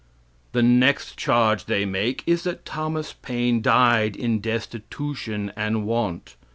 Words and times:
The 0.53 0.63
next 0.63 1.15
charge 1.15 1.65
they 1.65 1.85
make 1.85 2.23
is 2.25 2.41
that 2.45 2.65
Thomas 2.65 3.13
Paine 3.13 3.61
died 3.61 4.15
in 4.15 4.41
destitution 4.41 5.53
and 5.55 5.85
want. 5.85 6.37